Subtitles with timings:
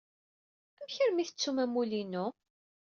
[0.79, 2.25] Amek armi ay tettum amulli-inu?